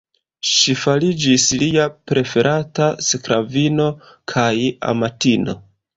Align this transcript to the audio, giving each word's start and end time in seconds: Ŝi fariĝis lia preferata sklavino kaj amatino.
Ŝi 0.51 0.73
fariĝis 0.83 1.43
lia 1.63 1.85
preferata 2.11 2.89
sklavino 3.09 3.87
kaj 4.33 4.55
amatino. 4.95 5.61